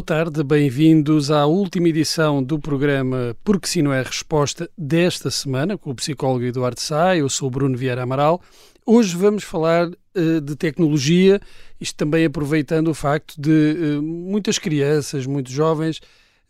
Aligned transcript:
Boa 0.00 0.24
tarde, 0.24 0.42
bem-vindos 0.42 1.30
à 1.30 1.44
última 1.44 1.86
edição 1.86 2.42
do 2.42 2.58
programa 2.58 3.36
Porque 3.44 3.68
Se 3.68 3.82
Não 3.82 3.92
É 3.92 4.02
Resposta 4.02 4.70
desta 4.76 5.30
semana, 5.30 5.76
com 5.76 5.90
o 5.90 5.94
psicólogo 5.94 6.42
Eduardo 6.42 6.80
Sá. 6.80 7.14
Eu 7.14 7.28
sou 7.28 7.50
Bruno 7.50 7.76
Vieira 7.76 8.02
Amaral. 8.02 8.40
Hoje 8.86 9.14
vamos 9.14 9.44
falar 9.44 9.88
uh, 9.88 10.40
de 10.40 10.56
tecnologia, 10.56 11.38
isto 11.78 11.96
também 11.96 12.24
aproveitando 12.24 12.88
o 12.88 12.94
facto 12.94 13.34
de 13.38 13.50
uh, 13.98 14.02
muitas 14.02 14.58
crianças, 14.58 15.26
muitos 15.26 15.52
jovens, 15.52 16.00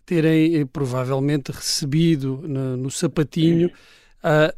terem 0.07 0.63
uh, 0.63 0.67
provavelmente 0.69 1.51
recebido 1.51 2.45
no, 2.47 2.77
no 2.77 2.91
sapatinho 2.91 3.69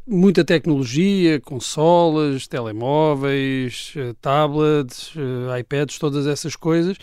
muita 0.05 0.43
tecnologia, 0.43 1.39
consolas, 1.39 2.45
telemóveis, 2.47 3.93
tablets, 4.21 5.13
iPads, 5.57 5.97
todas 5.97 6.27
essas 6.27 6.55
coisas 6.55 6.97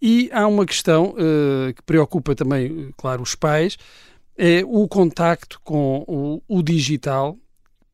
e 0.00 0.30
há 0.32 0.46
uma 0.46 0.64
questão 0.64 1.10
uh, 1.10 1.74
que 1.74 1.82
preocupa 1.82 2.34
também, 2.34 2.90
claro, 2.96 3.22
os 3.22 3.34
pais, 3.34 3.76
é 4.36 4.62
o 4.66 4.88
contacto 4.88 5.60
com 5.62 6.04
o, 6.08 6.42
o 6.48 6.62
digital 6.62 7.36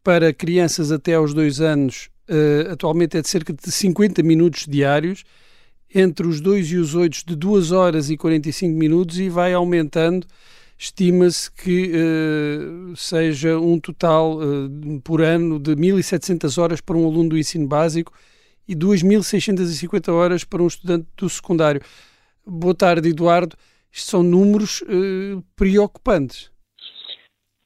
para 0.05 0.33
crianças 0.33 0.93
até 0.93 1.15
aos 1.15 1.35
dois 1.35 1.61
anos, 1.61 2.09
uh, 2.31 2.73
atualmente 2.73 3.17
é 3.17 3.23
de 3.23 3.29
cerca 3.29 3.53
de 3.53 3.73
50 3.73 4.23
minutos 4.23 4.67
diários, 4.69 5.25
entre 5.93 6.27
os 6.27 6.41
2 6.41 6.73
e 6.73 6.77
os 6.77 6.95
8 6.95 7.25
de 7.27 7.35
2 7.35 7.73
horas 7.73 8.09
e 8.09 8.17
45 8.17 8.79
minutos 8.79 9.19
e 9.19 9.29
vai 9.29 9.53
aumentando. 9.53 10.27
Estima-se 10.79 11.51
que 11.51 11.91
uh, 11.93 12.95
seja 12.97 13.59
um 13.59 13.81
total 13.81 14.39
por 15.03 15.23
ano 15.23 15.59
de 15.59 15.75
1.700 15.75 16.61
horas 16.61 16.81
para 16.81 16.97
um 16.97 17.07
aluno 17.07 17.31
do 17.31 17.39
ensino 17.39 17.67
básico 17.67 18.13
e 18.69 18.75
2.650 18.75 20.13
horas 20.13 20.45
para 20.45 20.63
um 20.63 20.67
estudante 20.67 21.07
do 21.17 21.29
secundário. 21.29 21.81
Boa 22.47 22.75
tarde, 22.75 23.09
Eduardo. 23.09 23.57
Isto 23.93 24.11
são 24.11 24.23
números 24.23 24.83
uh, 24.83 25.43
preocupantes. 25.57 26.51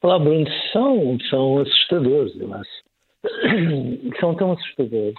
Olá, 0.01 0.17
Bruno. 0.17 0.45
São, 0.73 1.17
são 1.29 1.59
assustadores, 1.59 2.33
eu 2.39 2.53
acho. 2.53 2.81
São 4.19 4.33
tão 4.33 4.53
assustadores 4.53 5.15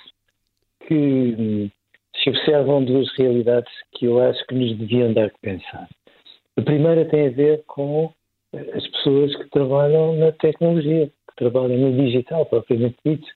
que 0.88 0.94
hum, 0.94 1.70
se 2.20 2.30
observam 2.30 2.84
duas 2.84 3.08
realidades 3.16 3.72
que 3.92 4.06
eu 4.06 4.20
acho 4.20 4.44
que 4.46 4.54
nos 4.54 4.76
deviam 4.76 5.12
dar 5.12 5.30
que 5.30 5.38
pensar. 5.40 5.88
A 6.56 6.62
primeira 6.62 7.04
tem 7.04 7.28
a 7.28 7.30
ver 7.30 7.62
com 7.66 8.12
eh, 8.52 8.72
as 8.74 8.86
pessoas 8.88 9.34
que 9.36 9.50
trabalham 9.50 10.16
na 10.16 10.32
tecnologia, 10.32 11.06
que 11.06 11.36
trabalham 11.36 11.78
no 11.78 12.04
digital, 12.04 12.44
propriamente 12.46 12.96
dito, 13.04 13.26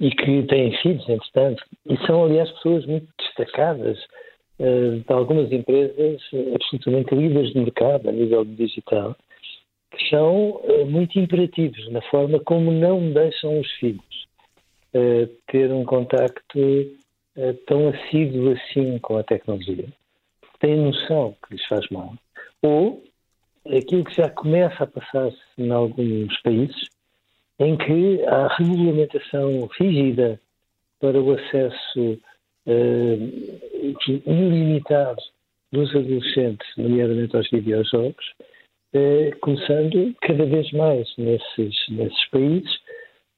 e 0.00 0.10
que 0.10 0.42
têm 0.44 0.76
filhos, 0.78 1.08
entretanto, 1.08 1.62
e 1.86 1.96
são, 2.06 2.24
aliás, 2.24 2.50
pessoas 2.52 2.86
muito 2.86 3.08
destacadas 3.18 3.98
uh, 4.60 5.00
de 5.00 5.12
algumas 5.12 5.50
empresas 5.50 6.20
absolutamente 6.54 7.14
líderes 7.14 7.52
de 7.52 7.58
mercado 7.60 8.08
a 8.08 8.12
nível 8.12 8.44
digital, 8.44 9.16
que 9.90 10.08
são 10.08 10.50
uh, 10.50 10.86
muito 10.86 11.18
imperativos 11.18 11.90
na 11.90 12.00
forma 12.02 12.38
como 12.40 12.70
não 12.70 13.12
deixam 13.12 13.58
os 13.58 13.70
filhos 13.72 14.26
uh, 14.94 15.26
ter 15.48 15.72
um 15.72 15.84
contacto 15.84 16.58
tão 17.68 17.88
assíduo 17.90 18.50
assim 18.50 18.98
com 18.98 19.16
a 19.16 19.22
tecnologia. 19.22 19.86
Têm 20.58 20.76
noção 20.76 21.36
que 21.46 21.54
lhes 21.54 21.64
faz 21.66 21.88
mal. 21.88 22.14
Ou 22.60 23.04
aquilo 23.64 24.04
que 24.04 24.16
já 24.16 24.28
começa 24.28 24.82
a 24.82 24.86
passar-se 24.88 25.38
em 25.56 25.70
alguns 25.70 26.36
países, 26.42 26.88
em 27.58 27.76
que 27.76 28.24
há 28.26 28.48
regulamentação 28.56 29.68
rígida 29.78 30.40
para 31.00 31.20
o 31.20 31.32
acesso 31.32 32.18
uh, 32.66 34.08
ilimitado 34.26 35.20
dos 35.72 35.90
adolescentes, 35.90 36.66
nomeadamente 36.76 37.36
aos 37.36 37.48
videojogos, 37.50 38.24
uh, 38.94 39.38
começando 39.40 40.14
cada 40.22 40.44
vez 40.46 40.70
mais 40.72 41.08
nesses, 41.16 41.74
nesses 41.88 42.30
países 42.30 42.78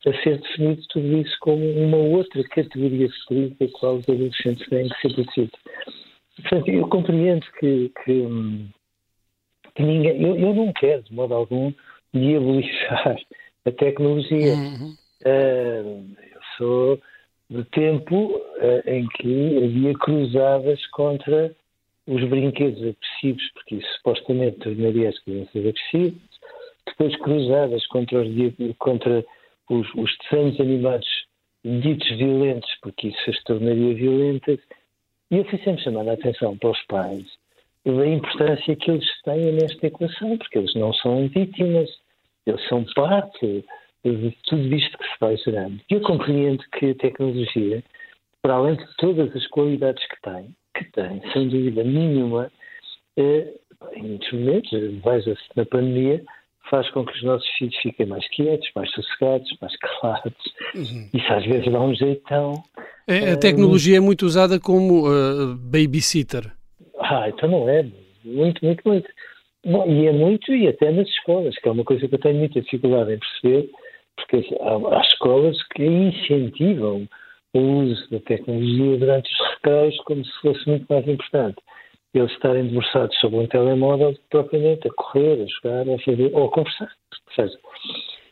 a 0.06 0.22
ser 0.22 0.40
definido 0.40 0.82
tudo 0.88 1.18
isso 1.18 1.36
como 1.40 1.62
uma 1.72 1.98
outra 1.98 2.42
categoria 2.44 3.06
de 3.06 3.26
perigo 3.28 3.56
da 3.60 3.68
qual 3.78 3.96
os 3.96 4.08
adolescentes 4.08 4.66
têm 4.68 4.88
que 4.88 5.00
ser 5.00 5.14
protegidos. 5.14 5.60
Portanto, 6.36 6.68
eu 6.68 6.88
compreendo 6.88 7.46
que, 7.58 7.92
que, 8.02 8.26
que 9.74 9.82
ninguém. 9.82 10.22
Eu, 10.22 10.36
eu 10.36 10.54
não 10.54 10.72
quero, 10.72 11.02
de 11.02 11.12
modo 11.12 11.34
algum, 11.34 11.70
diabolizar 12.14 13.18
a 13.64 13.70
tecnologia. 13.72 14.54
Uhum. 14.54 14.96
Uh, 15.24 16.16
eu 16.34 16.40
sou 16.56 17.00
do 17.48 17.64
tempo 17.66 18.36
uh, 18.36 18.90
em 18.90 19.06
que 19.08 19.64
havia 19.64 19.94
cruzadas 19.94 20.84
contra 20.88 21.54
os 22.06 22.24
brinquedos 22.28 22.78
agressivos, 22.78 23.50
porque 23.54 23.76
isso 23.76 23.88
supostamente 23.96 24.58
tornaria 24.58 25.08
as 25.08 25.18
crianças 25.20 25.54
agressivas, 25.54 26.20
depois 26.86 27.16
cruzadas 27.16 27.86
contra 27.88 28.20
os, 28.20 28.76
contra 28.78 29.24
os, 29.68 29.86
os 29.94 30.10
desenhos 30.30 30.60
animados 30.60 31.08
ditos 31.64 32.08
violentos, 32.16 32.70
porque 32.82 33.08
isso 33.08 33.30
as 33.30 33.42
tornaria 33.44 33.94
violentas. 33.94 34.58
E 35.30 35.36
eu 35.36 35.44
fui 35.44 35.58
sempre 35.58 35.82
chamando 35.82 36.08
a 36.08 36.14
atenção 36.14 36.56
para 36.56 36.70
os 36.70 36.82
pais 36.86 37.26
da 37.84 38.06
importância 38.06 38.76
que 38.76 38.90
eles 38.90 39.22
têm 39.22 39.52
nesta 39.52 39.86
equação, 39.86 40.36
porque 40.36 40.58
eles 40.58 40.74
não 40.74 40.92
são 40.94 41.28
vítimas, 41.28 41.88
eles 42.50 42.68
são 42.68 42.84
parte 42.94 43.64
de 44.04 44.36
tudo 44.44 44.74
isto 44.74 44.98
que 44.98 45.04
se 45.04 45.20
vai 45.20 45.36
gerando. 45.36 45.80
Eu 45.90 46.00
compreendo 46.00 46.62
que 46.78 46.90
a 46.90 46.94
tecnologia, 46.94 47.82
para 48.42 48.54
além 48.54 48.76
de 48.76 48.96
todas 48.96 49.34
as 49.34 49.46
qualidades 49.48 50.02
que 50.06 50.20
tem, 50.22 50.54
que 50.74 50.84
tem, 50.92 51.22
sem 51.32 51.48
dúvida 51.48 51.84
nenhuma, 51.84 52.50
eh, 53.16 53.54
em 53.94 54.02
muitos 54.02 54.32
momentos, 54.32 54.70
veja-se 55.04 55.42
na 55.56 55.64
pandemia, 55.64 56.22
faz 56.70 56.88
com 56.90 57.04
que 57.04 57.12
os 57.12 57.22
nossos 57.22 57.48
filhos 57.58 57.76
fiquem 57.82 58.06
mais 58.06 58.26
quietos, 58.28 58.68
mais 58.74 58.90
sossegados, 58.92 59.48
mais 59.60 59.76
calados. 59.76 60.54
Uhum. 60.74 61.08
Isso 61.12 61.32
às 61.32 61.44
vezes 61.44 61.72
dá 61.72 61.80
um 61.80 61.94
jeitão. 61.94 62.62
É, 63.06 63.32
a 63.32 63.36
tecnologia 63.36 63.96
é 63.96 64.00
muito 64.00 64.24
usada 64.24 64.60
como 64.60 65.08
uh, 65.08 65.56
babysitter. 65.56 66.52
Ah, 66.98 67.28
então 67.28 67.48
não 67.48 67.68
é. 67.68 67.84
Muito, 68.24 68.64
muito, 68.64 68.82
muito. 68.86 69.08
Bom, 69.64 69.86
e 69.86 70.06
é 70.06 70.12
muito, 70.12 70.52
e 70.54 70.68
até 70.68 70.90
nas 70.90 71.08
escolas, 71.08 71.56
que 71.58 71.68
é 71.68 71.72
uma 71.72 71.84
coisa 71.84 72.08
que 72.08 72.14
eu 72.14 72.18
tenho 72.18 72.38
muita 72.38 72.60
dificuldade 72.60 73.12
em 73.12 73.18
perceber, 73.18 73.70
porque 74.16 74.56
há, 74.60 74.96
há 74.96 75.00
escolas 75.02 75.62
que 75.74 75.84
incentivam 75.84 77.06
o 77.52 77.58
uso 77.58 78.10
da 78.10 78.20
tecnologia 78.20 78.96
durante 78.96 79.30
os 79.30 79.50
recreios 79.54 79.96
como 80.04 80.24
se 80.24 80.40
fosse 80.40 80.68
muito 80.68 80.86
mais 80.88 81.06
importante. 81.06 81.58
Eles 82.14 82.32
estarem 82.32 82.66
debruçados 82.66 83.16
sobre 83.18 83.38
um 83.38 83.46
telemóvel 83.46 84.16
propriamente 84.30 84.88
a 84.88 84.92
correr, 84.94 85.42
a 85.42 85.46
jogar, 85.46 85.94
a 85.94 85.98
fazer, 85.98 86.30
ou 86.34 86.46
a 86.46 86.50
conversar. 86.50 86.92
Seja. 87.34 87.58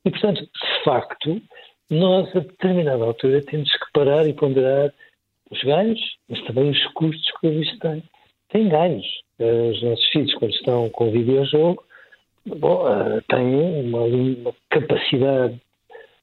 E, 0.05 0.11
portanto, 0.11 0.41
de 0.41 0.85
facto, 0.85 1.43
nós 1.91 2.35
a 2.35 2.41
determinada 2.41 3.05
altura 3.05 3.43
temos 3.43 3.71
que 3.71 3.93
parar 3.93 4.27
e 4.27 4.33
ponderar 4.33 4.93
os 5.51 5.63
ganhos, 5.63 6.01
mas 6.29 6.43
também 6.45 6.71
os 6.71 6.87
custos 6.95 7.31
que 7.41 7.49
isto 7.49 7.79
tem. 7.79 8.03
Tem 8.49 8.69
ganhos. 8.69 9.07
Eh, 9.39 9.71
os 9.71 9.83
nossos 9.83 10.05
filhos, 10.09 10.35
quando 10.35 10.53
estão 10.53 10.91
com 10.91 11.09
o 11.09 11.13
videojogo, 11.13 11.85
bom, 12.45 12.85
uh, 12.85 13.23
têm 13.29 13.55
uma, 13.85 14.03
uma, 14.03 14.55
capacidade 14.71 15.61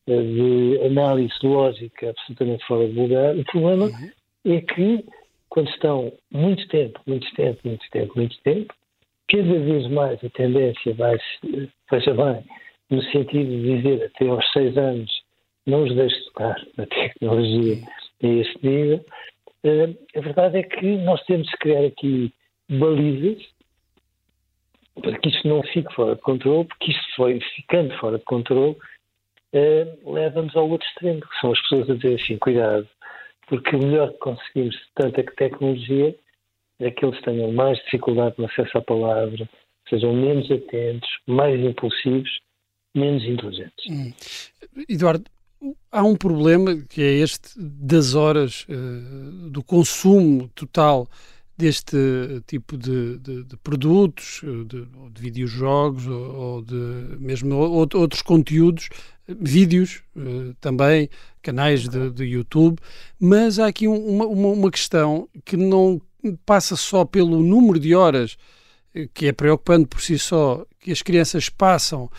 uh, 0.07 0.21
de 0.21 0.79
análise 0.85 1.33
lógica 1.43 2.09
absolutamente 2.09 2.65
fora 2.65 2.87
de 2.87 2.99
lugar. 2.99 3.35
O 3.35 3.45
problema 3.45 3.85
uhum. 3.85 4.11
é 4.53 4.61
que, 4.61 5.05
quando 5.49 5.69
estão 5.69 6.11
muito 6.31 6.67
tempo, 6.67 6.99
muito 7.07 7.33
tempo, 7.35 7.59
muito 7.63 7.89
tempo, 7.89 8.13
muito 8.17 8.37
tempo, 8.43 8.73
cada 9.29 9.59
vez 9.59 9.87
mais 9.89 10.23
a 10.23 10.29
tendência 10.29 10.93
vai, 10.93 11.17
veja 11.89 12.13
bem, 12.13 12.43
no 12.89 13.01
sentido 13.03 13.49
de 13.49 13.77
dizer 13.77 14.03
até 14.03 14.27
aos 14.27 14.51
seis 14.51 14.77
anos 14.77 15.23
não 15.65 15.83
os 15.83 15.95
deixe 15.95 16.23
tocar 16.25 16.55
na 16.77 16.85
tecnologia 16.85 17.77
a 18.23 18.27
esse 18.27 18.59
nível. 18.61 19.03
A 20.15 20.19
verdade 20.19 20.59
é 20.59 20.63
que 20.63 20.97
nós 20.97 21.23
temos 21.23 21.49
que 21.49 21.57
criar 21.57 21.85
aqui 21.85 22.31
balizas 22.69 23.41
para 25.01 25.17
que 25.19 25.29
isto 25.29 25.47
não 25.47 25.61
fique 25.63 25.93
fora 25.93 26.15
de 26.15 26.21
controle, 26.21 26.65
porque 26.65 26.91
isto 26.91 27.15
foi 27.15 27.39
ficando 27.55 27.95
fora 27.97 28.17
de 28.17 28.23
controle, 28.23 28.77
uh, 29.53 30.13
leva-nos 30.13 30.55
ao 30.55 30.69
outro 30.69 30.87
extremo, 30.87 31.21
que 31.21 31.39
são 31.41 31.51
as 31.51 31.61
pessoas 31.63 31.89
a 31.89 31.95
dizer 31.95 32.15
assim, 32.15 32.37
cuidado, 32.37 32.87
porque 33.47 33.75
o 33.75 33.79
melhor 33.79 34.11
que 34.11 34.19
conseguimos 34.19 34.75
tanta 34.95 35.23
tecnologia 35.23 36.15
é 36.79 36.91
que 36.91 37.05
eles 37.05 37.21
tenham 37.21 37.51
mais 37.51 37.77
dificuldade 37.83 38.35
no 38.37 38.45
acesso 38.45 38.77
à 38.77 38.81
palavra, 38.81 39.49
sejam 39.89 40.13
menos 40.13 40.49
atentos, 40.49 41.09
mais 41.27 41.59
impulsivos, 41.59 42.29
menos 42.95 43.23
inteligentes. 43.23 43.85
Hum. 43.89 44.13
Eduardo, 44.89 45.25
há 45.91 46.03
um 46.03 46.15
problema 46.15 46.75
que 46.89 47.01
é 47.01 47.11
este 47.13 47.49
das 47.57 48.15
horas 48.15 48.65
uh, 48.69 49.49
do 49.49 49.63
consumo 49.63 50.49
total 50.55 51.07
deste 51.57 51.97
tipo 52.45 52.77
de, 52.77 53.17
de, 53.19 53.43
de 53.43 53.57
produtos, 53.57 54.41
eh, 54.43 54.63
de, 54.65 54.85
de 55.11 55.21
videojogos 55.21 56.05
ou, 56.05 56.35
ou, 56.35 56.61
de 56.61 56.75
mesmo 57.19 57.55
outros 57.55 58.21
conteúdos, 58.21 58.89
vídeos 59.27 60.03
uh, 60.15 60.53
também, 60.59 61.09
canais 61.41 61.87
de, 61.87 62.11
de, 62.11 62.23
YouTube, 62.25 62.77
mas 63.19 63.57
há 63.57 63.67
aqui 63.67 63.87
uma, 63.87 64.25
uma, 64.25 64.49
uma, 64.49 64.71
questão 64.71 65.27
que 65.43 65.57
não 65.57 65.99
passa 66.45 66.75
só 66.75 67.05
pelo 67.05 67.41
número 67.41 67.79
de 67.79 67.95
horas, 67.95 68.37
que 69.13 69.27
é 69.27 69.31
preocupante 69.31 69.87
por 69.87 70.01
si 70.01 70.19
só, 70.19 70.65
que 70.79 70.91
as 70.91 71.01
crianças 71.01 71.49
passam 71.49 72.09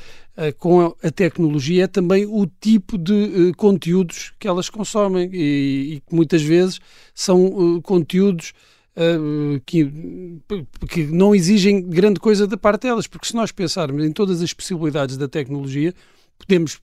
com 0.59 0.95
a 1.03 1.11
tecnologia, 1.11 1.85
é 1.85 1.87
também 1.87 2.27
o 2.27 2.47
tipo 2.61 2.99
de 2.99 3.53
conteúdos 3.57 4.35
que 4.39 4.47
elas 4.47 4.69
consomem. 4.69 5.31
E 5.33 6.03
que 6.07 6.15
muitas 6.15 6.43
vezes 6.43 6.79
são 7.15 7.81
conteúdos 7.81 8.53
Uh, 8.97 9.61
que, 9.67 9.93
que 10.89 11.05
não 11.05 11.35
exigem 11.35 11.83
grande 11.83 12.19
coisa 12.19 12.47
da 12.47 12.57
parte 12.57 12.85
delas, 12.85 13.07
porque 13.07 13.27
se 13.27 13.35
nós 13.35 13.53
pensarmos 13.53 14.03
em 14.03 14.11
todas 14.11 14.41
as 14.41 14.55
possibilidades 14.55 15.19
da 15.19 15.29
tecnologia, 15.29 15.93
podemos 16.39 16.81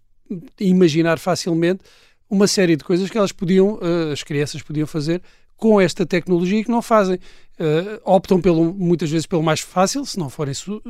imaginar 0.59 1.17
facilmente 1.17 1.83
uma 2.29 2.47
série 2.47 2.75
de 2.75 2.83
coisas 2.83 3.09
que 3.09 3.17
elas 3.17 3.31
podiam, 3.31 3.75
uh, 3.75 4.11
as 4.11 4.21
crianças 4.21 4.61
podiam 4.61 4.85
fazer 4.85 5.23
com 5.55 5.79
esta 5.79 6.05
tecnologia 6.05 6.63
que 6.63 6.69
não 6.69 6.81
fazem. 6.81 7.15
Uh, 7.59 8.01
optam 8.03 8.41
pelo, 8.41 8.73
muitas 8.73 9.09
vezes 9.09 9.25
pelo 9.25 9.43
mais 9.43 9.59
fácil, 9.59 10.05
se 10.05 10.17
não 10.17 10.29
forem 10.29 10.53
su 10.53 10.81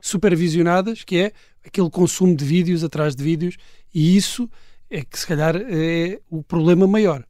supervisionadas, 0.00 1.04
que 1.04 1.16
é 1.18 1.32
aquele 1.64 1.90
consumo 1.90 2.34
de 2.34 2.44
vídeos 2.44 2.82
atrás 2.84 3.14
de 3.14 3.22
vídeos, 3.22 3.56
e 3.94 4.16
isso 4.16 4.48
é 4.88 5.02
que 5.02 5.18
se 5.18 5.26
calhar 5.26 5.56
é 5.56 6.20
o 6.30 6.42
problema 6.42 6.86
maior. 6.86 7.24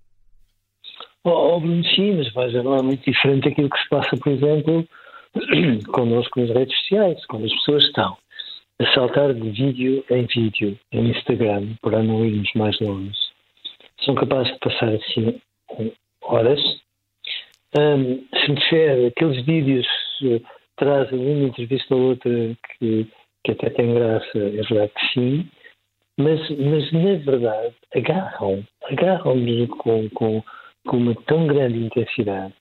Bruno, 1.25 1.85
sim, 1.85 2.17
mas 2.17 2.33
veja, 2.33 2.63
não 2.63 2.77
é 2.77 2.83
muito 2.83 3.05
diferente 3.05 3.49
daquilo 3.49 3.71
que 3.71 3.81
se 3.81 3.89
passa, 3.89 4.17
por 4.17 4.33
exemplo, 4.33 4.87
connosco 5.93 6.41
nas 6.41 6.51
redes 6.51 6.77
sociais, 6.79 7.25
quando 7.27 7.47
as 7.47 7.53
pessoas 7.53 7.85
estão 7.85 8.17
a 8.81 8.95
saltar 8.95 9.33
de 9.33 9.51
vídeo 9.51 10.05
em 10.11 10.27
vídeo 10.27 10.79
no 10.93 11.07
Instagram, 11.07 11.75
para 11.81 12.03
não 12.03 12.25
irmos 12.25 12.51
mais 12.55 12.79
longe, 12.81 13.17
são 14.05 14.15
capazes 14.15 14.53
de 14.53 14.59
passar 14.59 14.89
assim 14.89 15.41
horas. 16.23 16.61
Um, 17.79 18.25
se 18.35 18.51
me 18.51 18.57
disser 18.57 19.07
aqueles 19.07 19.45
vídeos 19.47 19.87
uh, 20.23 20.43
trazem 20.77 21.19
uma 21.19 21.49
entrevista 21.49 21.95
ou 21.95 22.11
outra 22.11 22.31
que, 22.79 23.07
que 23.45 23.53
até 23.53 23.71
tem 23.71 23.95
graça, 23.95 24.39
é 24.39 24.63
verdade 24.63 24.93
que 24.95 25.15
sim, 25.15 25.49
mas, 26.19 26.41
mas 26.51 26.93
na 26.93 27.15
verdade 27.25 27.75
agarram, 27.95 28.65
agarram-nos 28.91 29.69
com, 29.79 30.11
com 30.11 30.43
com 30.87 30.97
uma 30.97 31.15
tão 31.27 31.47
grande 31.47 31.79
intensidade 31.79 32.55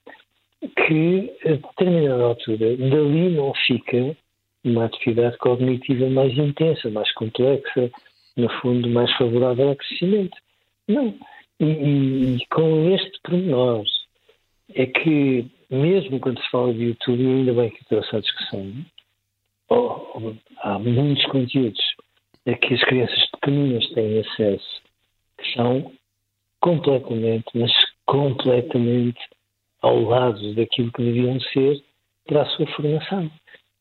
que 0.60 1.32
a 1.44 1.52
determinada 1.54 2.22
altura 2.22 2.76
dali 2.76 3.30
não 3.30 3.52
fica 3.66 4.16
uma 4.64 4.84
atividade 4.84 5.36
cognitiva 5.38 6.08
mais 6.08 6.36
intensa, 6.38 6.88
mais 6.90 7.12
complexa, 7.14 7.90
no 8.36 8.48
fundo 8.60 8.88
mais 8.88 9.10
favorável 9.16 9.70
ao 9.70 9.76
crescimento. 9.76 10.36
Não. 10.86 11.14
E, 11.58 11.64
e, 11.64 12.36
e 12.36 12.46
com 12.46 12.94
este 12.94 13.18
pormenor 13.22 13.84
é 14.74 14.86
que, 14.86 15.46
mesmo 15.70 16.20
quando 16.20 16.40
se 16.40 16.50
fala 16.50 16.72
de 16.72 16.84
YouTube, 16.84 17.26
ainda 17.26 17.52
bem 17.52 17.70
que 17.70 17.84
trouxe 17.86 18.16
a 18.16 18.20
discussão, 18.20 18.72
oh, 19.68 20.34
há 20.58 20.78
muitos 20.78 21.24
conteúdos 21.26 21.82
a 22.46 22.54
que 22.54 22.74
as 22.74 22.84
crianças 22.84 23.30
pequeninas 23.32 23.88
têm 23.90 24.20
acesso 24.20 24.82
que 25.38 25.54
são 25.54 25.92
completamente, 26.60 27.46
mas 27.54 27.72
completamente 28.12 29.18
ao 29.80 30.02
lado 30.02 30.54
daquilo 30.54 30.92
que 30.92 31.02
deviam 31.02 31.40
ser 31.40 31.82
para 32.26 32.42
a 32.42 32.46
sua 32.50 32.66
formação. 32.76 33.30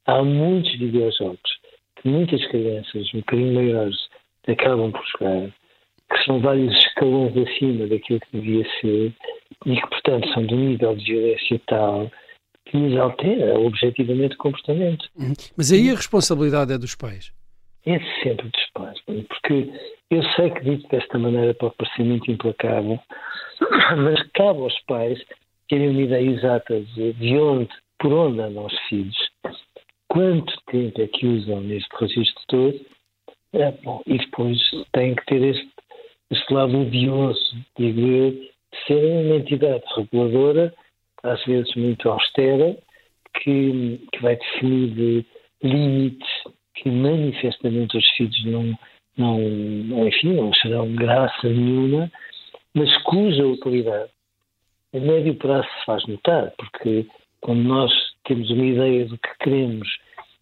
Há 0.06 0.24
muitos 0.24 0.72
videojogos 0.80 1.60
que 1.98 2.08
muitas 2.08 2.44
crianças, 2.48 3.14
um 3.14 3.20
bocadinho 3.20 3.54
maiores, 3.54 3.98
acabam 4.48 4.90
por 4.90 5.04
jogar, 5.06 5.50
que 6.10 6.24
são 6.26 6.40
vários 6.40 6.74
escalões 6.78 7.36
acima 7.36 7.88
daquilo 7.88 8.22
que 8.22 8.40
devia 8.40 8.66
ser 8.80 9.14
e 9.66 9.76
que, 9.76 9.88
portanto, 9.90 10.34
são 10.34 10.46
de 10.46 10.56
um 10.56 10.70
nível 10.70 10.96
de 10.96 11.12
violência 11.12 11.62
tal 11.68 12.10
que 12.66 12.78
nos 12.78 12.98
altera 12.98 13.60
objetivamente 13.60 14.36
o 14.36 14.38
comportamento. 14.38 15.10
Uhum. 15.18 15.34
Mas 15.58 15.74
aí 15.74 15.90
a 15.90 15.96
responsabilidade 15.96 16.72
é 16.72 16.78
dos 16.78 16.96
pais? 16.96 17.34
É 17.86 18.00
sempre 18.24 18.48
dos 18.48 18.70
pais, 18.74 18.98
porque 19.28 19.70
eu 20.12 20.24
sei 20.36 20.50
que 20.52 20.62
dito 20.62 20.88
desta 20.90 21.18
maneira 21.18 21.54
pode 21.54 21.76
parecer 21.76 22.04
muito 22.04 22.30
implacável, 22.30 23.00
mas 23.98 24.22
cabe 24.34 24.60
aos 24.60 24.78
pais 24.82 25.24
terem 25.70 25.90
uma 25.90 26.02
ideia 26.02 26.30
exata 26.30 26.82
de 26.82 27.38
onde, 27.38 27.70
por 27.98 28.12
onde 28.12 28.42
andam 28.42 28.66
os 28.66 28.78
filhos, 28.90 29.18
quanto 30.10 30.54
tempo 30.70 31.02
é 31.02 31.08
que 31.08 31.26
usam 31.26 31.62
neste 31.62 31.90
registro 31.98 32.44
todo, 32.50 32.86
é, 33.54 33.72
bom, 33.84 34.02
e 34.06 34.18
depois 34.18 34.60
têm 34.92 35.16
que 35.16 35.26
ter 35.26 35.42
este, 35.44 35.72
este 36.30 36.54
lado 36.54 36.82
odioso, 36.82 37.56
digo 37.78 38.02
eu, 38.02 38.32
de 38.32 38.52
serem 38.86 39.26
uma 39.26 39.36
entidade 39.36 39.84
reguladora, 39.96 40.74
às 41.24 41.42
vezes 41.46 41.74
muito 41.76 42.10
austera, 42.10 42.78
que, 43.42 44.06
que 44.12 44.22
vai 44.22 44.36
definir 44.36 45.26
limites 45.64 46.30
que 46.76 46.90
manifestamente 46.90 47.98
os 47.98 48.10
filhos 48.18 48.46
não, 48.46 48.78
não, 49.18 50.08
enfim, 50.08 50.34
não 50.34 50.54
serão 50.56 50.94
graça 50.96 51.48
nenhuma, 51.48 52.12
mas 52.74 52.96
cuja 53.04 53.46
utilidade 53.46 54.10
a 54.94 55.00
médio 55.00 55.36
prazo 55.36 55.68
se 55.68 55.86
faz 55.86 56.06
notar, 56.06 56.52
porque 56.58 57.06
quando 57.40 57.64
nós 57.64 57.92
temos 58.26 58.50
uma 58.50 58.66
ideia 58.66 59.06
do 59.06 59.18
que 59.18 59.30
queremos 59.40 59.88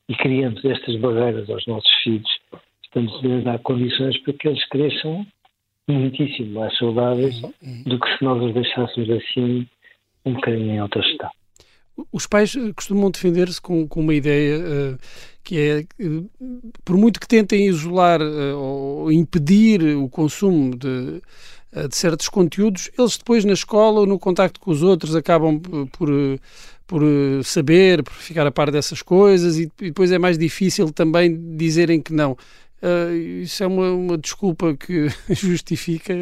e 0.07 0.15
criamos 0.15 0.63
estas 0.65 0.95
barreiras 0.95 1.49
aos 1.49 1.65
nossos 1.67 1.93
filhos, 2.03 2.39
estamos 2.83 3.13
a 3.23 3.41
dar 3.41 3.59
condições 3.59 4.17
para 4.23 4.33
que 4.33 4.47
eles 4.47 4.67
cresçam 4.69 5.25
muitíssimo 5.87 6.59
mais 6.59 6.75
saudáveis 6.77 7.39
do 7.85 7.99
que 7.99 8.17
se 8.17 8.23
nós 8.23 8.41
os 8.41 8.53
deixássemos 8.53 9.09
assim 9.09 9.67
um 10.25 10.33
bocadinho 10.33 10.71
em 10.71 10.79
autogestão. 10.79 11.29
Os 12.11 12.25
pais 12.25 12.55
eh, 12.55 12.71
costumam 12.73 13.11
defender-se 13.11 13.61
com, 13.61 13.87
com, 13.87 14.01
uma 14.01 14.13
ideia 14.13 14.59
uh, 14.59 14.97
que 15.43 15.57
é, 15.57 16.03
uh, 16.03 16.29
por 16.85 16.97
muito 16.97 17.19
que 17.19 17.27
tentem 17.27 17.67
isolar 17.67 18.21
uh, 18.21 18.57
ou 18.57 19.11
impedir 19.11 19.81
o 19.97 20.07
consumo 20.09 20.77
de, 20.77 21.21
de, 21.71 21.95
certos 21.95 22.29
conteúdos, 22.29 22.89
eles 22.97 23.17
depois 23.17 23.45
na 23.45 23.53
escola 23.53 24.01
ou 24.01 24.05
no 24.05 24.19
contacto 24.19 24.59
com 24.59 24.71
os 24.71 24.83
outros 24.83 25.15
acabam 25.15 25.59
por, 25.91 26.09
por 26.87 27.01
saber, 27.43 28.03
por 28.03 28.13
ficar 28.13 28.45
a 28.47 28.51
par 28.51 28.71
dessas 28.71 29.01
coisas 29.01 29.57
e, 29.57 29.71
e 29.79 29.85
depois 29.85 30.11
é 30.11 30.17
mais 30.17 30.37
difícil 30.37 30.91
também 30.91 31.55
dizerem 31.55 32.01
que 32.01 32.13
não. 32.13 32.35
isso 33.43 33.63
é 33.63 33.67
uma, 33.67 33.91
uma, 33.91 34.17
desculpa 34.17 34.75
que 34.75 35.07
justifica 35.29 36.13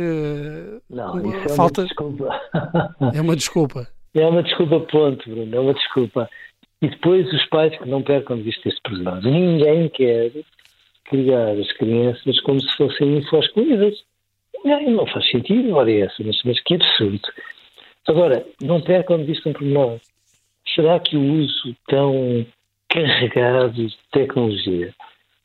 não, 0.90 1.18
isso 1.30 1.46
é 1.46 1.50
falta. 1.50 1.82
Uma 1.82 1.88
desculpa. 1.88 2.42
é 3.14 3.22
uma 3.22 3.36
desculpa. 3.36 3.97
É 4.20 4.26
uma 4.26 4.42
desculpa, 4.42 4.80
ponto, 4.80 5.30
Bruno, 5.30 5.56
é 5.56 5.60
uma 5.60 5.74
desculpa. 5.74 6.30
E 6.82 6.90
depois 6.90 7.32
os 7.32 7.46
pais 7.48 7.78
que 7.78 7.88
não 7.88 8.02
percam 8.02 8.38
de 8.38 8.44
vista 8.44 8.68
este 8.68 8.82
problema. 8.82 9.20
Ninguém 9.22 9.90
quer 9.90 10.32
criar 11.06 11.52
as 11.52 11.72
crianças 11.74 12.40
como 12.42 12.62
se 12.62 12.78
fossem 12.78 13.18
infoscluídas. 13.18 13.96
Não, 14.64 14.82
não 14.92 15.08
faz 15.08 15.30
sentido, 15.30 15.76
ora 15.76 15.92
é 15.92 16.02
essa, 16.02 16.24
mas, 16.24 16.40
mas 16.44 16.60
que 16.62 16.76
absurdo. 16.76 17.22
Agora, 18.08 18.46
não 18.62 18.82
percam 18.82 19.18
de 19.18 19.26
vista 19.26 19.50
um 19.50 19.54
problema. 19.54 20.00
Será 20.74 21.00
que 21.00 21.16
o 21.16 21.34
uso 21.42 21.76
tão 21.88 22.46
carregado 22.90 23.74
de 23.74 23.96
tecnologia, 24.12 24.94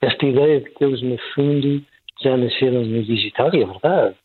esta 0.01 0.27
ideia 0.27 0.61
de 0.61 0.71
que 0.71 0.85
eles, 0.85 1.03
no 1.03 1.19
fundo, 1.35 1.83
já 2.23 2.37
nasceram 2.37 2.85
no 2.85 3.03
digital, 3.03 3.51
e 3.55 3.63
é 3.63 3.67
verdade, 3.67 4.17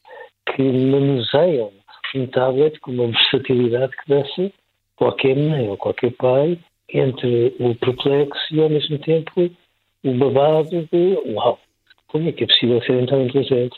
que 0.55 0.61
manuseiam 0.63 1.71
um 2.15 2.27
tablet 2.27 2.79
com 2.79 2.91
uma 2.91 3.07
versatilidade 3.07 3.95
que 3.97 4.09
desse 4.09 4.53
qualquer 4.95 5.35
mãe 5.35 5.67
ou 5.67 5.77
qualquer 5.77 6.11
pai 6.13 6.59
entre 6.93 7.55
o 7.59 7.75
perplexo 7.75 8.55
e 8.55 8.61
ao 8.61 8.69
mesmo 8.69 8.97
tempo 8.99 9.49
o 10.03 10.13
babado 10.13 10.87
de 10.91 11.33
uau, 11.33 11.59
como 12.07 12.29
é 12.29 12.31
que 12.31 12.43
é 12.43 12.47
possível 12.47 12.81
ser 12.81 13.05
tão 13.07 13.25
inteligente? 13.25 13.77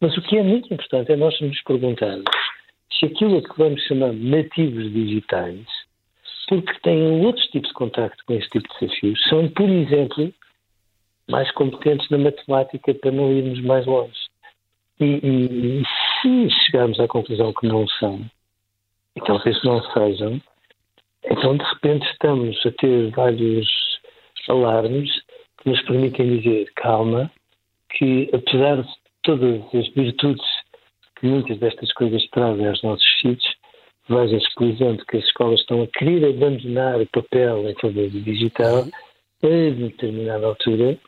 Mas 0.00 0.16
o 0.16 0.22
que 0.22 0.38
é 0.38 0.42
muito 0.42 0.72
importante 0.72 1.12
é 1.12 1.16
nós 1.16 1.38
nos 1.40 1.62
perguntarmos 1.62 2.24
se 2.98 3.06
aquilo 3.06 3.42
que 3.42 3.56
vamos 3.56 3.82
chamar 3.84 4.12
nativos 4.12 4.92
digitais, 4.92 5.66
porque 6.48 6.72
têm 6.82 7.24
outros 7.24 7.46
tipos 7.46 7.68
de 7.68 7.74
contacto 7.74 8.22
com 8.26 8.34
este 8.34 8.50
tipo 8.50 8.68
de 8.68 8.80
desafios, 8.80 9.22
são, 9.28 9.48
por 9.48 9.68
exemplo, 9.68 10.32
mais 11.28 11.50
competentes 11.52 12.08
na 12.10 12.18
matemática 12.18 12.92
para 12.94 13.10
não 13.10 13.32
irmos 13.32 13.60
mais 13.62 13.86
longe. 13.86 14.18
E, 14.98 15.04
e, 15.04 15.80
e 15.80 15.82
se 16.20 16.50
chegarmos 16.66 16.98
à 17.00 17.08
conclusão 17.08 17.52
que 17.52 17.66
não 17.66 17.86
são, 17.88 18.20
e 19.16 19.20
talvez 19.20 19.62
não 19.64 19.82
sejam, 19.92 20.40
então 21.24 21.56
de 21.56 21.64
repente 21.64 22.06
estamos 22.10 22.58
a 22.64 22.70
ter 22.72 23.10
vários 23.10 23.68
alarmes 24.48 25.10
que 25.58 25.70
nos 25.70 25.82
permitem 25.82 26.38
dizer, 26.38 26.72
calma, 26.76 27.30
que 27.90 28.30
apesar 28.32 28.82
de 28.82 28.88
todas 29.22 29.62
as 29.74 29.88
virtudes 29.94 30.44
que 31.16 31.26
muitas 31.26 31.58
destas 31.58 31.92
coisas 31.92 32.26
trazem 32.30 32.66
aos 32.66 32.82
nossos 32.82 33.06
filhos, 33.20 33.44
veja-se, 34.08 34.54
por 34.54 34.66
exemplo, 34.66 35.04
que 35.06 35.18
as 35.18 35.24
escolas 35.24 35.60
estão 35.60 35.82
a 35.82 35.86
querer 35.86 36.24
abandonar 36.24 37.00
o 37.00 37.06
papel 37.06 37.68
em 37.68 37.74
favor 37.74 38.08
do 38.08 38.20
digital, 38.22 38.84
a 39.42 39.46
determinada 39.46 40.46
altura, 40.46 40.98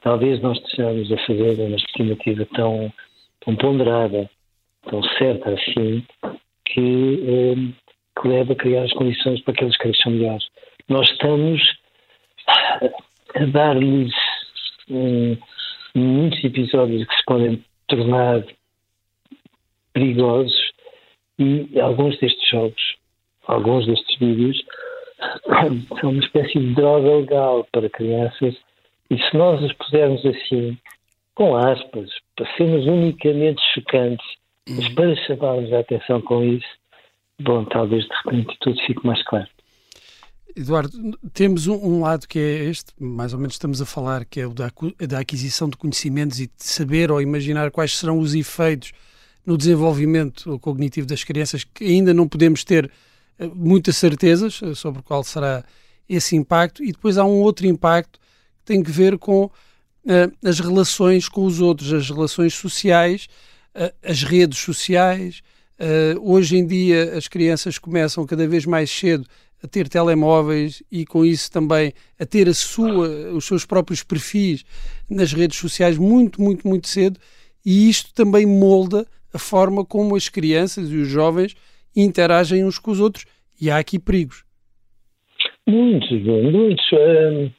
talvez 0.00 0.40
nós 0.40 0.58
estejamos 0.58 1.10
a 1.12 1.16
fazer 1.26 1.60
uma 1.60 1.76
estimativa 1.76 2.46
tão, 2.54 2.92
tão 3.40 3.56
ponderada, 3.56 4.28
tão 4.88 5.02
certa 5.18 5.50
assim, 5.50 6.04
que, 6.64 7.20
eh, 7.26 8.20
que 8.20 8.28
leva 8.28 8.52
a 8.52 8.56
criar 8.56 8.84
as 8.84 8.92
condições 8.92 9.40
para 9.42 9.54
que 9.54 9.64
eles 9.64 9.76
cresçam 9.76 10.12
melhor. 10.12 10.38
Nós 10.88 11.08
estamos 11.10 11.62
a 13.34 13.44
dar-lhes 13.46 14.12
um, 14.90 15.36
muitos 15.94 16.42
episódios 16.44 17.06
que 17.06 17.16
se 17.16 17.24
podem 17.24 17.64
tornar 17.88 18.44
perigosos 19.92 20.72
e 21.38 21.80
alguns 21.80 22.18
destes 22.18 22.48
jogos, 22.48 22.96
alguns 23.46 23.86
destes 23.86 24.18
vídeos 24.18 24.58
são 26.00 26.10
uma 26.10 26.22
espécie 26.22 26.58
de 26.58 26.74
droga 26.74 27.16
legal 27.16 27.66
para 27.72 27.88
crianças 27.90 28.56
e 29.10 29.18
se 29.18 29.36
nós 29.36 29.62
os 29.62 29.72
pusermos 29.74 30.24
assim, 30.24 30.78
com 31.34 31.56
aspas, 31.56 32.10
para 32.36 32.56
sermos 32.56 32.86
unicamente 32.86 33.60
chocantes, 33.74 34.26
mas 34.68 34.88
para 34.94 35.16
chamarmos 35.26 35.72
a 35.72 35.80
atenção 35.80 36.20
com 36.22 36.44
isso, 36.44 36.66
bom, 37.40 37.64
talvez 37.64 38.04
de 38.04 38.14
repente 38.24 38.56
tudo 38.60 38.80
fique 38.86 39.06
mais 39.06 39.22
claro. 39.24 39.48
Eduardo, 40.54 41.18
temos 41.32 41.66
um, 41.66 41.74
um, 41.74 42.00
lado 42.02 42.28
que 42.28 42.38
é 42.38 42.64
este, 42.64 42.92
mais 43.00 43.32
ou 43.32 43.38
menos 43.38 43.54
estamos 43.54 43.80
a 43.80 43.86
falar, 43.86 44.24
que 44.26 44.38
é 44.38 44.46
o 44.46 44.52
da, 44.52 44.70
da 45.08 45.18
aquisição 45.18 45.68
de 45.68 45.78
conhecimentos 45.78 46.40
e 46.40 46.46
de 46.46 46.52
saber 46.58 47.10
ou 47.10 47.22
imaginar 47.22 47.70
quais 47.70 47.96
serão 47.96 48.18
os 48.18 48.34
efeitos 48.34 48.92
no 49.46 49.56
desenvolvimento 49.56 50.58
cognitivo 50.58 51.06
das 51.06 51.24
crianças, 51.24 51.64
que 51.64 51.84
ainda 51.84 52.12
não 52.12 52.28
podemos 52.28 52.64
ter 52.64 52.90
eh, 53.38 53.48
muitas 53.54 53.96
certezas 53.96 54.60
eh, 54.62 54.74
sobre 54.74 55.02
qual 55.02 55.24
será 55.24 55.64
esse 56.08 56.36
impacto, 56.36 56.84
e 56.84 56.92
depois 56.92 57.16
há 57.16 57.24
um 57.24 57.40
outro 57.40 57.66
impacto 57.66 58.20
que 58.20 58.64
tem 58.66 58.82
que 58.82 58.90
ver 58.90 59.18
com 59.18 59.44
uh, 59.44 59.52
as 60.44 60.60
relações 60.60 61.28
com 61.28 61.44
os 61.44 61.60
outros, 61.60 61.92
as 61.92 62.10
relações 62.10 62.54
sociais, 62.54 63.28
as 64.02 64.22
redes 64.22 64.58
sociais. 64.58 65.42
Hoje 66.20 66.56
em 66.56 66.66
dia 66.66 67.16
as 67.16 67.26
crianças 67.26 67.78
começam 67.78 68.24
cada 68.26 68.46
vez 68.46 68.64
mais 68.64 68.90
cedo 68.90 69.26
a 69.62 69.68
ter 69.68 69.88
telemóveis 69.88 70.82
e 70.90 71.06
com 71.06 71.24
isso 71.24 71.50
também 71.50 71.92
a 72.18 72.26
ter 72.26 72.48
a 72.48 72.54
sua, 72.54 73.32
os 73.32 73.44
seus 73.44 73.64
próprios 73.64 74.02
perfis 74.02 74.64
nas 75.08 75.32
redes 75.32 75.58
sociais 75.58 75.96
muito, 75.96 76.42
muito, 76.42 76.66
muito 76.66 76.88
cedo 76.88 77.18
e 77.64 77.88
isto 77.88 78.12
também 78.12 78.44
molda 78.44 79.06
a 79.32 79.38
forma 79.38 79.84
como 79.84 80.16
as 80.16 80.28
crianças 80.28 80.90
e 80.90 80.96
os 80.96 81.08
jovens 81.08 81.54
interagem 81.94 82.64
uns 82.64 82.78
com 82.78 82.90
os 82.90 83.00
outros 83.00 83.24
e 83.60 83.70
há 83.70 83.78
aqui 83.78 83.98
perigos. 83.98 84.44
Muitos, 85.66 86.10
muitos. 86.10 86.84
Hum, 86.92 87.50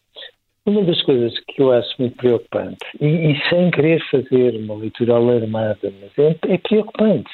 uma 0.66 0.84
das 0.84 1.02
coisas 1.04 1.38
que 1.48 1.62
eu 1.62 1.72
acho 1.72 1.94
muito 2.00 2.16
preocupante, 2.16 2.86
e, 3.02 3.06
e 3.06 3.50
sem 3.50 3.70
querer 3.72 4.02
fazer 4.10 4.56
uma 4.56 4.76
leitura 4.76 5.16
alarmada, 5.16 5.94
mas 6.02 6.18
é, 6.18 6.36
é 6.54 6.58
preocupante, 6.58 7.30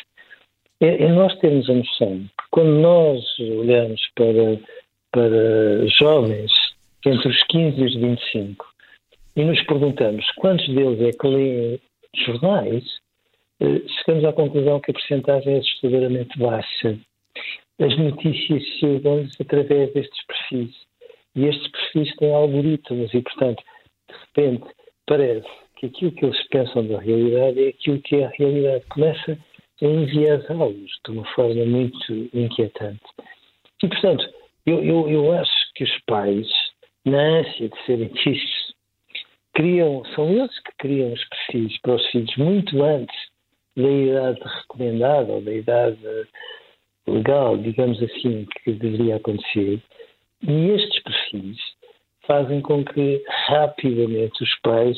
é, 0.82 1.04
é, 1.04 1.12
nós 1.12 1.38
termos 1.40 1.70
a 1.70 1.74
noção 1.74 2.20
que 2.20 2.46
quando 2.52 2.80
nós 2.80 3.24
olhamos 3.40 4.02
para, 4.16 4.60
para 5.12 5.88
jovens 6.00 6.52
entre 7.06 7.30
os 7.30 7.44
15 7.48 7.82
e 7.82 7.86
os 7.86 7.96
25 7.96 8.66
e 9.36 9.44
nos 9.44 9.62
perguntamos 9.64 10.26
quantos 10.38 10.68
deles 10.68 11.02
é 11.02 11.12
que 11.12 11.28
leem 11.28 11.80
jornais, 12.26 12.84
eh, 13.62 13.82
chegamos 13.88 14.26
à 14.26 14.34
conclusão 14.34 14.80
que 14.80 14.92
a 14.92 14.94
percentagem 14.94 15.56
é 15.56 15.60
assustadoramente 15.60 16.38
baixa. 16.38 16.98
As 17.80 17.98
notícias 17.98 18.64
chegam-nos 18.80 19.40
através 19.40 19.94
destes 19.94 20.26
perfis. 20.26 20.89
E 21.40 21.46
estes 21.46 21.72
perfis 21.72 22.14
têm 22.18 22.34
algoritmos 22.34 23.14
e, 23.14 23.22
portanto, 23.22 23.64
de 24.10 24.16
repente, 24.18 24.76
parece 25.08 25.48
que 25.78 25.86
aquilo 25.86 26.12
que 26.12 26.26
eles 26.26 26.48
pensam 26.50 26.86
da 26.86 27.00
realidade 27.00 27.64
é 27.64 27.70
aquilo 27.70 28.02
que 28.02 28.18
é 28.18 28.26
a 28.26 28.32
realidade. 28.38 28.84
Começa 28.90 29.38
a 29.82 29.86
enviesá-los 29.86 30.92
de 31.06 31.12
uma 31.12 31.26
forma 31.34 31.66
muito 31.66 32.30
inquietante. 32.34 33.00
E, 33.82 33.88
portanto, 33.88 34.30
eu, 34.66 34.84
eu, 34.84 35.10
eu 35.10 35.32
acho 35.32 35.74
que 35.76 35.86
os 35.86 36.00
pais, 36.08 36.46
na 37.06 37.22
ânsia 37.22 37.70
de 37.70 37.86
serem 37.86 38.10
fixos, 38.10 38.74
criam, 39.54 40.04
são 40.16 40.30
eles 40.30 40.60
que 40.60 40.74
criam 40.78 41.14
os 41.14 41.24
perfis 41.24 41.80
para 41.80 41.96
os 41.96 42.06
filhos 42.08 42.36
muito 42.36 42.84
antes 42.84 43.16
da 43.78 43.90
idade 43.90 44.42
recomendada 44.44 45.32
ou 45.32 45.42
da 45.42 45.54
idade 45.54 45.98
legal, 47.08 47.58
digamos 47.58 48.04
assim, 48.04 48.46
que 48.62 48.74
deveria 48.74 49.16
acontecer. 49.16 49.82
E 50.42 50.70
estes 50.72 51.04
perfis 51.04 51.58
fazem 52.26 52.62
com 52.62 52.84
que 52.84 53.24
rapidamente 53.48 54.44
os 54.44 54.56
pais 54.62 54.98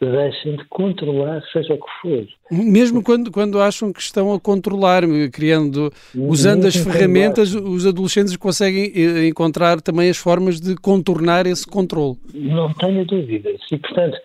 deixem 0.00 0.56
de 0.56 0.64
controlar, 0.66 1.42
seja 1.52 1.74
o 1.74 1.78
que 1.78 1.90
for. 2.00 2.26
Mesmo 2.50 3.02
quando, 3.02 3.32
quando 3.32 3.60
acham 3.60 3.92
que 3.92 4.00
estão 4.00 4.32
a 4.32 4.40
controlar, 4.40 5.02
criando, 5.32 5.92
usando 6.14 6.66
as 6.66 6.76
ferramentas, 6.78 7.54
os 7.54 7.86
adolescentes 7.86 8.36
conseguem 8.36 8.92
eh, 8.94 9.26
encontrar 9.26 9.80
também 9.80 10.08
as 10.08 10.16
formas 10.16 10.60
de 10.60 10.76
contornar 10.76 11.46
esse 11.46 11.66
controle. 11.66 12.16
Não 12.32 12.72
tenho 12.74 13.04
dúvidas. 13.04 13.60
E, 13.72 13.76
portanto, 13.76 14.16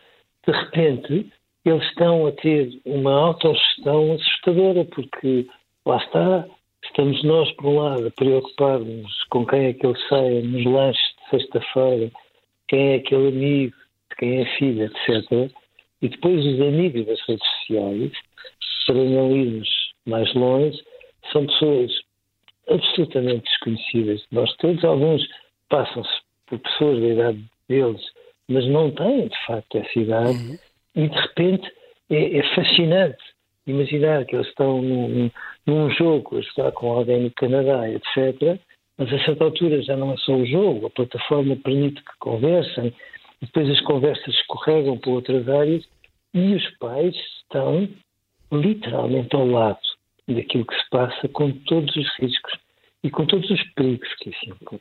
de 0.48 0.53
repente, 0.53 1.32
eles 1.65 1.84
estão 1.86 2.27
a 2.27 2.32
ter 2.34 2.70
uma 2.86 3.13
autogestão 3.13 4.13
assustadora, 4.13 4.86
porque 4.86 5.48
lá 5.86 5.98
está, 5.98 6.46
estamos 6.84 7.24
nós, 7.24 7.52
por 7.54 7.66
um 7.68 7.80
lado, 7.80 8.08
a 8.08 8.12
preocupar-nos 8.12 9.24
com 9.30 9.46
quem 9.46 9.66
é 9.66 9.74
que 9.74 9.86
ele 9.86 10.00
sai 10.10 10.42
nos 10.42 10.66
lanches 10.66 11.16
de 11.18 11.30
sexta-feira, 11.30 12.12
quem 12.68 12.94
é 12.94 12.96
aquele 12.96 13.28
amigo, 13.28 13.75
de 14.10 14.16
quem 14.18 14.42
é 14.42 14.46
filha, 14.58 14.86
etc. 14.86 15.52
E 16.02 16.10
depois 16.10 16.46
os 16.46 16.62
amigos 16.62 17.06
das 17.06 17.22
redes 17.28 17.48
sociais, 17.60 18.12
para 18.86 18.96
não 18.96 19.36
irmos 19.36 19.70
mais 20.06 20.34
longe, 20.34 20.82
são 21.32 21.46
pessoas 21.46 21.92
absolutamente 22.70 23.44
desconhecidas 23.44 24.20
de 24.20 24.28
nós 24.32 24.54
todos. 24.58 24.84
Alguns 24.84 25.28
passam-se 25.70 26.22
por 26.48 26.60
pessoas 26.60 27.00
da 27.00 27.08
idade 27.08 27.46
deles, 27.70 28.02
mas 28.50 28.66
não 28.68 28.92
têm, 28.92 29.28
de 29.28 29.46
facto, 29.46 29.78
essa 29.78 30.00
idade. 30.00 30.38
Uhum 30.38 30.58
e 30.96 31.08
de 31.08 31.16
repente 31.20 31.72
é, 32.10 32.38
é 32.38 32.56
fascinante 32.56 33.24
imaginar 33.65 34.25
que 34.25 34.36
eles 34.36 34.48
estão 34.48 34.82
num, 34.82 35.32
num 35.65 35.89
jogo 35.91 36.38
a 36.38 36.41
jogar 36.41 36.72
com 36.74 36.91
alguém 36.91 37.24
no 37.24 37.32
Canadá, 37.32 37.89
etc. 37.89 38.60
Mas 38.98 39.12
a 39.12 39.25
certa 39.25 39.43
altura 39.43 39.82
já 39.82 39.98
não 39.98 40.13
é 40.13 40.17
só 40.17 40.34
o 40.34 40.46
jogo, 40.46 40.88
a 40.88 40.89
plataforma 40.89 41.55
permite 41.55 42.01
que 42.03 42.17
conversem, 42.20 42.93
depois 43.41 43.70
as 43.70 43.82
conversas 43.82 44.34
escorregam 44.36 44.98
para 44.98 45.12
outras 45.12 45.50
áreas 45.50 45.84
e 46.34 46.55
os 46.55 46.77
pais 46.77 47.15
estão 47.41 47.89
literalmente 48.51 49.36
ao 49.36 49.48
lado 49.48 49.79
daquilo 50.27 50.65
que 50.65 50.75
se 50.75 50.89
passa 50.89 51.27
com 51.29 51.51
todos 51.51 51.96
os 51.96 52.08
riscos 52.20 52.53
e 53.03 53.10
com 53.10 53.25
todos 53.25 53.50
os 53.50 53.62
perigos 53.74 54.08
que 54.20 54.29
isso 54.29 54.50
implica. 54.50 54.79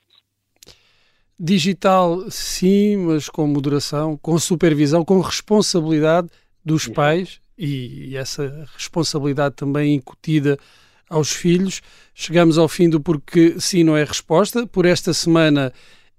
Digital, 1.38 2.30
sim, 2.30 2.98
mas 2.98 3.28
com 3.28 3.46
moderação, 3.48 4.16
com 4.16 4.38
supervisão, 4.38 5.04
com 5.04 5.20
responsabilidade 5.20 6.28
dos 6.64 6.86
pais 6.86 7.41
e 7.56 8.16
essa 8.16 8.66
responsabilidade 8.75 9.54
também 9.54 9.94
incutida 9.94 10.59
aos 11.09 11.32
filhos. 11.32 11.80
Chegamos 12.14 12.59
ao 12.59 12.68
fim 12.68 12.88
do 12.88 13.00
Porque 13.00 13.61
Sim 13.61 13.85
Não 13.85 13.97
é 13.97 14.04
Resposta. 14.04 14.66
Por 14.66 14.87
esta 14.87 15.12
semana 15.12 15.73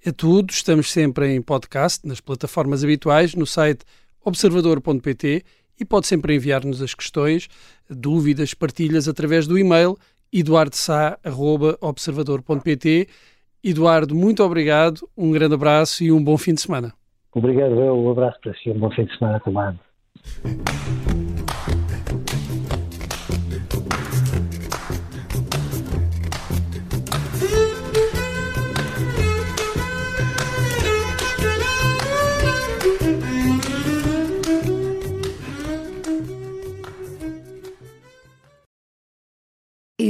é 0.06 0.12
tudo. 0.12 0.52
Estamos 0.52 0.92
sempre 0.92 1.34
em 1.34 1.42
podcast, 1.42 2.06
nas 2.08 2.20
plataformas 2.20 2.84
habituais, 2.84 3.34
no 3.34 3.46
site 3.46 3.86
observador.pt 4.24 5.44
e 5.80 5.86
pode 5.86 6.08
sempre 6.08 6.36
enviar-nos 6.36 6.82
as 6.82 6.94
questões, 6.94 7.48
dúvidas, 7.90 8.54
partilhas 8.54 9.08
através 9.08 9.48
do 9.48 9.58
e-mail 9.58 9.98
eduardosá.observador.pt 10.32 13.08
Eduardo, 13.63 14.13
muito 14.13 14.44
obrigado, 14.44 15.10
um 15.16 15.32
grande 15.32 15.56
abraço 15.56 16.04
e 16.04 16.12
um 16.12 16.22
bom 16.22 16.38
fim 16.38 16.54
de 16.54 16.60
semana. 16.62 16.94
Obrigado, 17.34 17.80
eu. 17.80 17.98
Um 17.98 18.12
abraço 18.12 18.38
para 18.42 18.54
si, 18.56 18.70
um 18.70 18.78
bom 18.78 18.92
fim 18.92 19.06
de 19.06 19.18
semana 19.18 19.40
também. 19.40 19.80